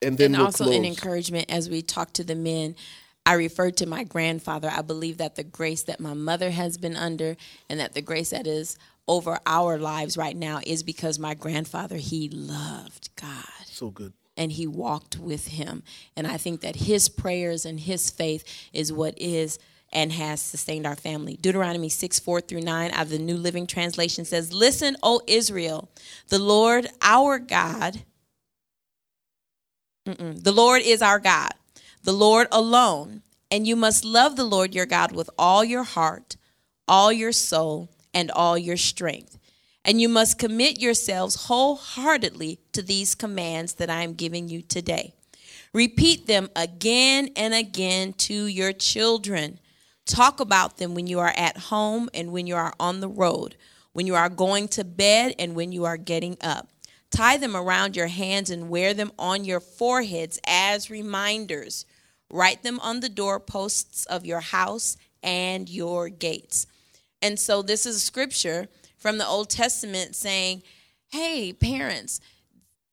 [0.01, 0.75] And then and we'll also close.
[0.75, 2.75] an encouragement as we talk to the men.
[3.25, 4.71] I referred to my grandfather.
[4.71, 7.35] I believe that the grace that my mother has been under
[7.69, 8.77] and that the grace that is
[9.07, 13.65] over our lives right now is because my grandfather, he loved God.
[13.65, 14.13] So good.
[14.37, 15.83] And he walked with him.
[16.15, 18.43] And I think that his prayers and his faith
[18.73, 19.59] is what is
[19.91, 21.37] and has sustained our family.
[21.41, 25.89] Deuteronomy 6, 4 through 9 out of the New Living Translation says, Listen, O Israel,
[26.29, 28.03] the Lord our God,
[30.05, 31.51] the Lord is our God,
[32.03, 33.21] the Lord alone.
[33.49, 36.37] And you must love the Lord your God with all your heart,
[36.87, 39.37] all your soul, and all your strength.
[39.83, 45.13] And you must commit yourselves wholeheartedly to these commands that I am giving you today.
[45.73, 49.59] Repeat them again and again to your children.
[50.05, 53.55] Talk about them when you are at home and when you are on the road,
[53.93, 56.67] when you are going to bed and when you are getting up.
[57.09, 61.85] Tie them around your hands and wear them on your foreheads as reminders.
[62.29, 66.67] Write them on the doorposts of your house and your gates.
[67.21, 68.67] And so this is a scripture
[68.97, 70.63] from the Old Testament saying,
[71.09, 72.21] hey, parents,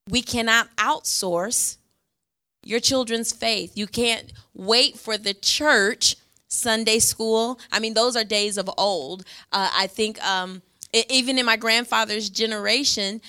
[0.08, 1.76] we cannot outsource
[2.64, 3.76] your children's faith.
[3.76, 6.16] You can't wait for the church,
[6.48, 7.58] Sunday school.
[7.70, 9.24] I mean, those are days of old.
[9.52, 10.62] Uh, I think um,
[10.92, 13.20] even in my grandfather's generation,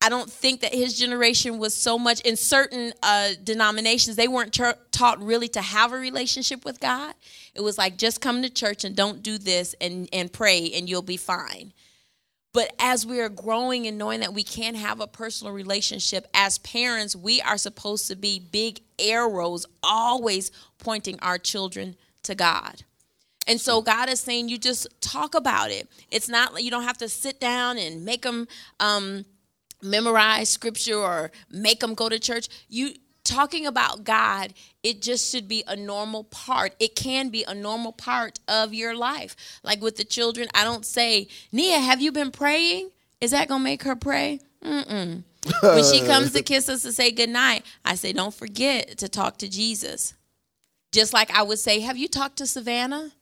[0.00, 4.56] I don't think that his generation was so much in certain uh, denominations, they weren't
[4.92, 7.14] taught really to have a relationship with God.
[7.54, 10.88] It was like, just come to church and don't do this and, and pray and
[10.88, 11.72] you'll be fine.
[12.52, 16.58] But as we are growing and knowing that we can have a personal relationship, as
[16.58, 22.84] parents, we are supposed to be big arrows, always pointing our children to God.
[23.46, 25.88] And so God is saying, you just talk about it.
[26.10, 28.46] It's not, like you don't have to sit down and make them,
[28.78, 29.24] um,
[29.82, 32.48] memorize scripture or make them go to church.
[32.68, 36.74] You talking about God, it just should be a normal part.
[36.80, 39.36] It can be a normal part of your life.
[39.62, 42.90] Like with the children, I don't say, Nia, have you been praying?
[43.20, 44.40] Is that gonna make her pray?
[44.64, 45.22] Mm-mm.
[45.62, 49.38] when she comes to kiss us to say goodnight, I say, don't forget to talk
[49.38, 50.14] to Jesus.
[50.92, 53.12] Just like I would say, have you talked to Savannah?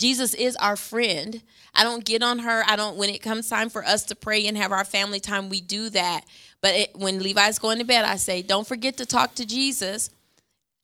[0.00, 1.42] Jesus is our friend.
[1.74, 2.64] I don't get on her.
[2.66, 5.50] I don't, when it comes time for us to pray and have our family time,
[5.50, 6.22] we do that.
[6.62, 10.08] But it, when Levi's going to bed, I say, don't forget to talk to Jesus.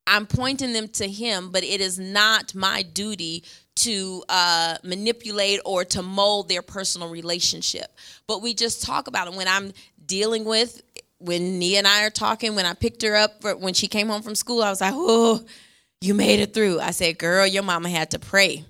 [0.07, 3.43] I'm pointing them to him, but it is not my duty
[3.77, 7.97] to uh, manipulate or to mold their personal relationship.
[8.27, 9.35] But we just talk about it.
[9.35, 9.73] When I'm
[10.05, 10.83] dealing with,
[11.19, 14.09] when Nia and I are talking, when I picked her up for, when she came
[14.09, 15.43] home from school, I was like, oh,
[16.03, 16.81] you made it through.
[16.81, 18.67] I said, girl, your mama had to pray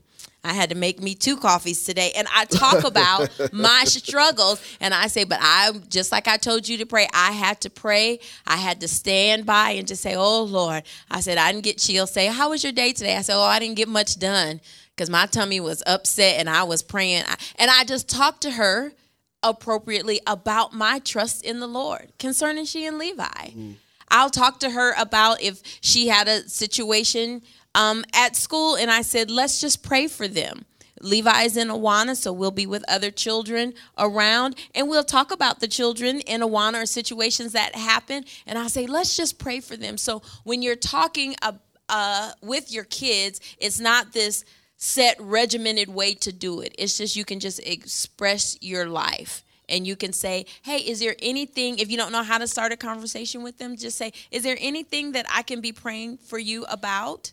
[0.47, 2.13] I had to make me two coffees today.
[2.17, 4.63] And I talk about my struggles.
[4.81, 7.71] And I say, but I, just like I told you to pray, I had to
[7.71, 8.21] pray.
[8.47, 10.85] I had to stand by and just say, oh, Lord.
[11.11, 13.17] I said, I didn't get, she'll say, how was your day today?
[13.17, 14.61] I said, oh, I didn't get much done
[14.95, 17.25] because my tummy was upset and I was praying.
[17.57, 18.93] And I just talked to her
[19.43, 23.25] appropriately about my trust in the Lord concerning she and Levi.
[23.25, 23.75] Mm.
[24.09, 27.43] I'll talk to her about if she had a situation
[27.77, 30.65] um, at school, and I said, let's just pray for them.
[31.03, 35.61] Levi is in Awana, so we'll be with other children around, and we'll talk about
[35.61, 38.25] the children in Awana or situations that happen.
[38.47, 39.99] And I say, let's just pray for them.
[39.99, 41.53] So when you're talking uh,
[41.91, 44.47] uh, with your kids, it's not this
[44.79, 46.75] set regimented way to do it.
[46.79, 51.17] It's just you can just express your life and you can say, Hey, is there
[51.21, 54.43] anything, if you don't know how to start a conversation with them, just say, Is
[54.43, 57.33] there anything that I can be praying for you about?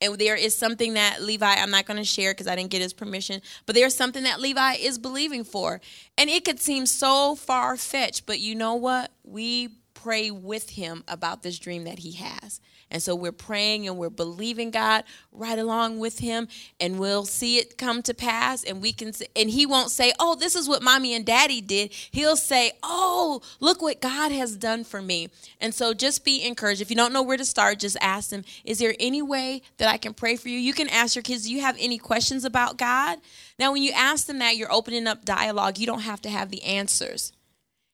[0.00, 2.82] And there is something that Levi, I'm not going to share because I didn't get
[2.82, 5.80] his permission, but there's something that Levi is believing for.
[6.16, 9.10] And it could seem so far fetched, but you know what?
[9.24, 12.60] We pray with him about this dream that he has.
[12.90, 16.48] And so we're praying and we're believing God right along with him
[16.80, 20.34] and we'll see it come to pass and we can and he won't say, "Oh,
[20.34, 24.84] this is what mommy and daddy did." He'll say, "Oh, look what God has done
[24.84, 25.28] for me."
[25.60, 26.80] And so just be encouraged.
[26.80, 29.88] If you don't know where to start, just ask them, "Is there any way that
[29.88, 32.44] I can pray for you?" You can ask your kids, "Do you have any questions
[32.44, 33.18] about God?"
[33.58, 35.78] Now, when you ask them that, you're opening up dialogue.
[35.78, 37.32] You don't have to have the answers.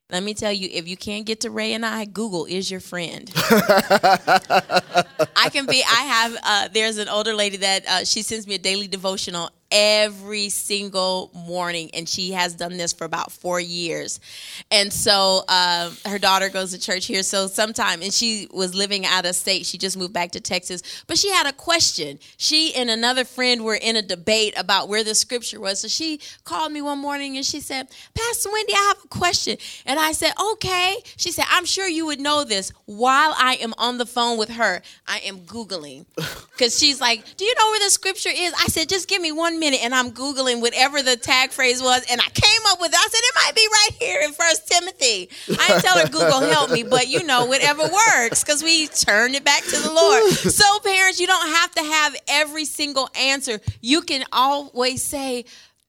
[0.09, 2.79] Let me tell you, if you can't get to Ray and I, Google is your
[2.79, 3.29] friend.
[3.35, 5.83] I can be.
[5.83, 6.37] I have.
[6.45, 11.31] Uh, there's an older lady that uh, she sends me a daily devotional every single
[11.35, 14.21] morning and she has done this for about four years.
[14.71, 19.05] And so uh, her daughter goes to church here so sometime and she was living
[19.05, 19.67] out of state.
[19.67, 21.05] She just moved back to texas.
[21.07, 22.19] But she had a question.
[22.37, 25.81] She and another friend were in a debate about where the scripture was.
[25.81, 29.57] So she called me one morning and she said pastor wendy i have a question.
[29.85, 30.97] And i said okay.
[31.17, 32.73] She said i'm sure you would know this.
[32.85, 36.07] While i am on the phone with her i am googling.
[36.57, 38.53] Because she's like do you know where the scripture is?
[38.55, 42.05] I said just give me one minute and I'm Googling whatever the tag phrase was,
[42.11, 42.99] and I came up with it.
[42.99, 45.29] I said, it might be right here in First Timothy.
[45.59, 49.35] I didn't tell her Google help me, but you know, whatever works, because we turned
[49.35, 50.23] it back to the Lord.
[50.57, 53.61] So, parents, you don't have to have every single answer.
[53.81, 55.45] You can always say,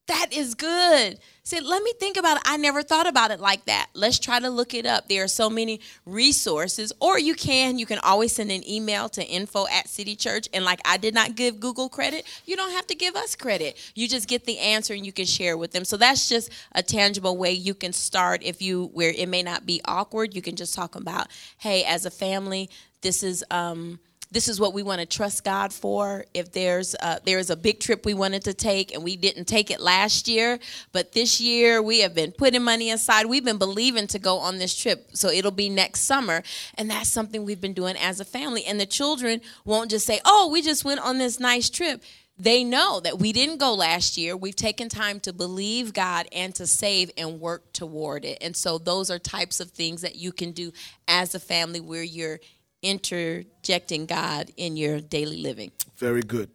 [0.08, 2.44] that is good said, let me think about it.
[2.46, 3.88] I never thought about it like that.
[3.94, 5.08] Let's try to look it up.
[5.08, 6.92] There are so many resources.
[7.00, 10.50] Or you can, you can always send an email to info at City Church.
[10.54, 13.78] And like I did not give Google credit, you don't have to give us credit.
[13.96, 15.86] You just get the answer and you can share with them.
[15.86, 19.66] So that's just a tangible way you can start if you where it may not
[19.66, 20.36] be awkward.
[20.36, 21.28] You can just talk about,
[21.60, 22.70] hey, as a family,
[23.02, 24.00] this is um
[24.32, 26.26] this is what we want to trust God for.
[26.34, 29.72] If there's a, there's a big trip we wanted to take and we didn't take
[29.72, 30.60] it last year,
[30.92, 33.26] but this year we have been putting money aside.
[33.26, 36.44] We've been believing to go on this trip, so it'll be next summer,
[36.76, 38.66] and that's something we've been doing as a family.
[38.66, 42.04] And the children won't just say, "Oh, we just went on this nice trip."
[42.40, 44.38] They know that we didn't go last year.
[44.38, 48.38] We've taken time to believe God and to save and work toward it.
[48.42, 50.72] And so those are types of things that you can do
[51.08, 52.40] as a family where you're
[52.82, 55.72] interjecting God in your daily living.
[55.98, 56.50] Very good.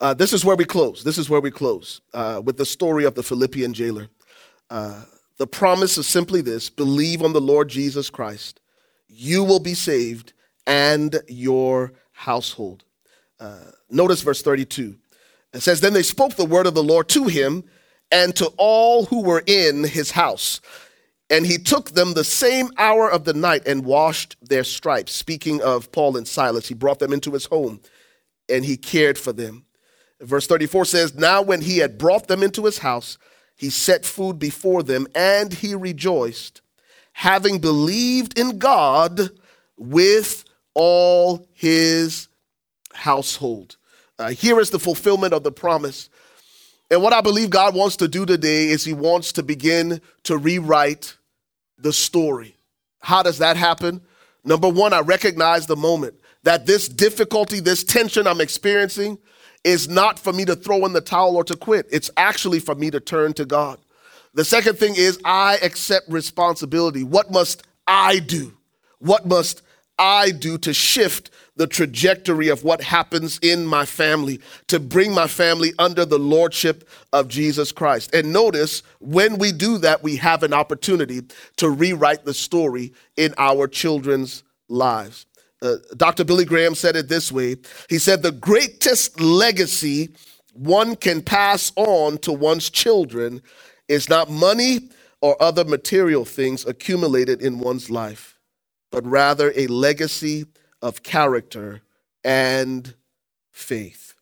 [0.00, 1.04] Uh, this is where we close.
[1.04, 4.08] This is where we close uh, with the story of the Philippian jailer.
[4.70, 5.02] Uh,
[5.38, 8.60] the promise is simply this believe on the Lord Jesus Christ,
[9.08, 10.32] you will be saved
[10.66, 12.84] and your household.
[13.40, 14.96] Uh, notice verse 32.
[15.54, 17.64] It says, Then they spoke the word of the Lord to him
[18.10, 20.60] and to all who were in his house.
[21.30, 25.12] And he took them the same hour of the night and washed their stripes.
[25.12, 27.80] Speaking of Paul and Silas, he brought them into his home
[28.48, 29.66] and he cared for them.
[30.20, 33.18] Verse 34 says, Now when he had brought them into his house,
[33.56, 36.62] he set food before them and he rejoiced,
[37.12, 39.30] having believed in God
[39.76, 42.28] with all his
[42.94, 43.76] household.
[44.18, 46.08] Uh, here is the fulfillment of the promise.
[46.90, 50.38] And what I believe God wants to do today is he wants to begin to
[50.38, 51.16] rewrite
[51.76, 52.56] the story.
[53.00, 54.00] How does that happen?
[54.44, 56.14] Number one, I recognize the moment
[56.44, 59.18] that this difficulty, this tension I'm experiencing
[59.64, 61.86] is not for me to throw in the towel or to quit.
[61.90, 63.78] It's actually for me to turn to God.
[64.34, 67.02] The second thing is I accept responsibility.
[67.02, 68.56] What must I do?
[68.98, 69.62] What must
[69.98, 75.26] I do to shift the trajectory of what happens in my family, to bring my
[75.26, 78.14] family under the lordship of Jesus Christ.
[78.14, 81.22] And notice when we do that, we have an opportunity
[81.56, 85.26] to rewrite the story in our children's lives.
[85.60, 86.24] Uh, Dr.
[86.24, 87.56] Billy Graham said it this way
[87.90, 90.10] He said, The greatest legacy
[90.52, 93.42] one can pass on to one's children
[93.88, 94.90] is not money
[95.20, 98.38] or other material things accumulated in one's life,
[98.92, 100.44] but rather a legacy
[100.82, 101.82] of character
[102.24, 102.94] and
[103.50, 104.14] faith.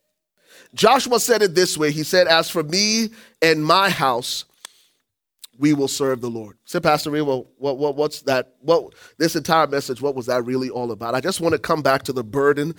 [0.75, 3.11] Joshua said it this way He said, As for me
[3.43, 4.45] and my house,
[5.59, 6.57] we will serve the Lord.
[6.65, 8.55] Said Pastor Ray, well, what, what, what's that?
[8.61, 11.15] What this entire message, what was that really all about?
[11.15, 12.75] I just want to come back to the burden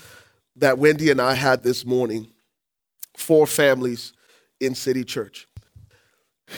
[0.58, 2.28] that Wendy and I had this morning
[3.16, 4.14] for families
[4.60, 5.48] in City Church.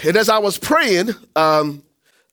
[0.06, 1.84] And as I was praying, um,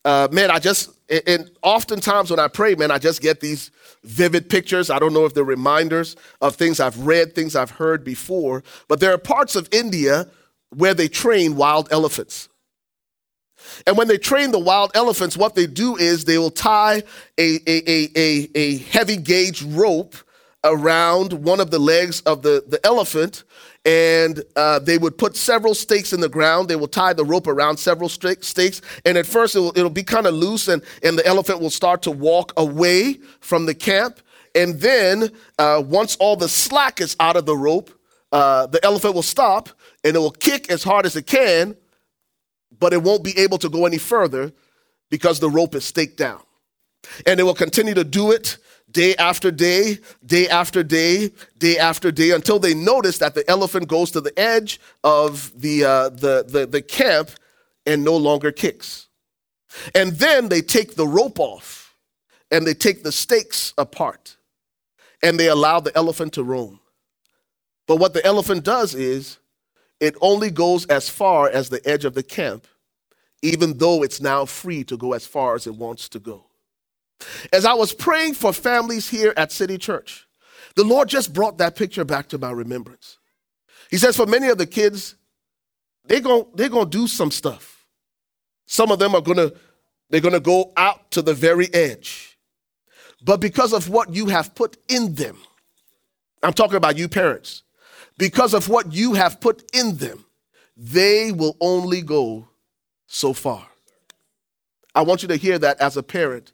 [0.05, 0.91] uh, man, I just,
[1.26, 3.70] and oftentimes when I pray, man, I just get these
[4.07, 4.89] vivid pictures.
[4.89, 9.01] I don't know if they're reminders of things I've read, things I've heard before, but
[9.01, 10.29] there are parts of India
[10.71, 12.49] where they train wild elephants.
[13.87, 17.03] And when they train the wild elephants, what they do is they will tie
[17.39, 20.15] a, a, a, a, a heavy gauge rope
[20.63, 23.45] around one of the legs of the, the elephant,
[23.87, 26.68] and uh, they would put several stakes in the ground.
[26.68, 30.26] They will tie the rope around several stakes, and at first it'll, it'll be kind
[30.26, 34.20] of loose, and, and the elephant will start to walk away from the camp.
[34.57, 37.91] And then, uh, once all the slack is out of the rope,
[38.32, 39.68] uh, the elephant will stop
[40.03, 41.76] and it will kick as hard as it can,
[42.78, 44.53] but it won't be able to go any further
[45.11, 46.41] because the rope is staked down.
[47.26, 48.59] And it will continue to do it
[48.91, 53.89] day after day, day after day, day after day, until they notice that the elephant
[53.89, 57.30] goes to the edge of the, uh, the, the, the camp
[57.84, 59.09] and no longer kicks.
[59.95, 61.97] And then they take the rope off
[62.51, 64.37] and they take the stakes apart
[65.22, 66.80] and they allow the elephant to roam.
[67.87, 69.39] But what the elephant does is
[70.01, 72.66] it only goes as far as the edge of the camp,
[73.43, 76.47] even though it's now free to go as far as it wants to go.
[77.53, 80.27] As I was praying for families here at City Church,
[80.75, 83.19] the Lord just brought that picture back to my remembrance.
[83.91, 85.17] He says, for many of the kids,
[86.05, 87.87] they're gonna they're gonna do some stuff.
[88.67, 89.53] Some of them are gonna,
[90.11, 92.39] they're gonna go out to the very edge.
[93.23, 95.39] But because of what you have put in them,
[96.43, 97.62] I'm talking about you parents,
[98.19, 100.25] because of what you have put in them,
[100.77, 102.49] they will only go
[103.07, 103.67] so far.
[104.95, 106.53] I want you to hear that as a parent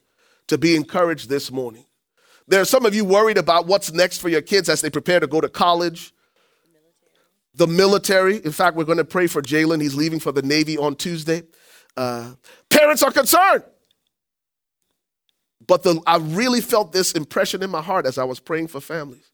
[0.53, 1.85] to be encouraged this morning.
[2.47, 5.19] There are some of you worried about what's next for your kids as they prepare
[5.19, 6.13] to go to college,
[7.55, 8.37] the military.
[8.37, 9.81] In fact, we're going to pray for Jalen.
[9.81, 11.43] He's leaving for the Navy on Tuesday.
[11.97, 12.33] Uh,
[12.69, 13.63] parents are concerned.
[15.65, 18.81] But the, I really felt this impression in my heart as I was praying for
[18.81, 19.31] families